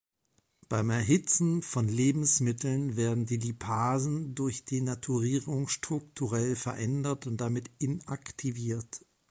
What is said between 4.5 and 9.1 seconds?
Denaturierung strukturell verändert und damit inaktiviert.